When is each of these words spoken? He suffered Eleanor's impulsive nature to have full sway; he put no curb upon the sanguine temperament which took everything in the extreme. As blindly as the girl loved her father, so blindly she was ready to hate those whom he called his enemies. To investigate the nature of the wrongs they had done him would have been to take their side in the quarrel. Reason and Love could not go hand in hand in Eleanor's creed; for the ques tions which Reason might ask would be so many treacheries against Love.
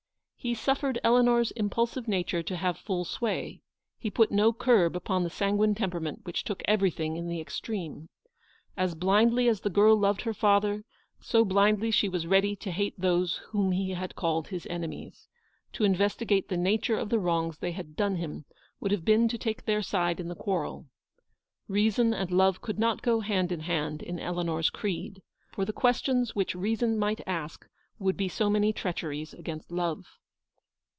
He 0.43 0.55
suffered 0.55 0.97
Eleanor's 1.03 1.51
impulsive 1.51 2.07
nature 2.07 2.41
to 2.41 2.55
have 2.57 2.75
full 2.75 3.05
sway; 3.05 3.61
he 3.99 4.09
put 4.09 4.31
no 4.31 4.51
curb 4.51 4.95
upon 4.95 5.21
the 5.21 5.29
sanguine 5.29 5.75
temperament 5.75 6.21
which 6.23 6.43
took 6.43 6.63
everything 6.65 7.15
in 7.15 7.27
the 7.27 7.39
extreme. 7.39 8.09
As 8.75 8.95
blindly 8.95 9.47
as 9.47 9.61
the 9.61 9.69
girl 9.69 9.95
loved 9.95 10.23
her 10.23 10.33
father, 10.33 10.83
so 11.19 11.45
blindly 11.45 11.91
she 11.91 12.09
was 12.09 12.25
ready 12.25 12.55
to 12.55 12.71
hate 12.71 12.99
those 12.99 13.37
whom 13.51 13.71
he 13.71 13.95
called 14.15 14.47
his 14.47 14.65
enemies. 14.65 15.27
To 15.73 15.83
investigate 15.83 16.49
the 16.49 16.57
nature 16.57 16.97
of 16.97 17.09
the 17.09 17.19
wrongs 17.19 17.59
they 17.59 17.73
had 17.73 17.95
done 17.95 18.15
him 18.15 18.45
would 18.79 18.89
have 18.91 19.05
been 19.05 19.27
to 19.27 19.37
take 19.37 19.65
their 19.65 19.83
side 19.83 20.19
in 20.19 20.27
the 20.27 20.33
quarrel. 20.33 20.87
Reason 21.67 22.15
and 22.15 22.31
Love 22.31 22.61
could 22.61 22.79
not 22.79 23.03
go 23.03 23.19
hand 23.19 23.51
in 23.51 23.59
hand 23.59 24.01
in 24.01 24.19
Eleanor's 24.19 24.71
creed; 24.71 25.21
for 25.53 25.65
the 25.65 25.71
ques 25.71 26.01
tions 26.01 26.33
which 26.33 26.55
Reason 26.55 26.97
might 26.97 27.21
ask 27.27 27.67
would 27.99 28.17
be 28.17 28.27
so 28.27 28.49
many 28.49 28.73
treacheries 28.73 29.35
against 29.35 29.71
Love. 29.71 30.17